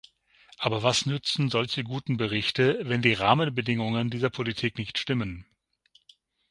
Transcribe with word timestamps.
Aber 0.57 0.81
was 0.81 1.05
nützen 1.05 1.51
solche 1.51 1.83
guten 1.83 2.17
Berichte, 2.17 2.79
wenn 2.85 3.03
die 3.03 3.13
Rahmenbedingungen 3.13 4.09
dieser 4.09 4.31
Politik 4.31 4.79
nicht 4.79 4.97
stimmen? 4.97 5.45